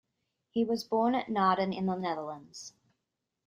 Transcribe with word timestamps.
He 0.49 0.65
was 0.65 0.83
born 0.83 1.13
at 1.13 1.27
Naarden 1.29 1.71
in 1.77 1.85
the 1.85 1.93
Netherlands. 1.93 2.73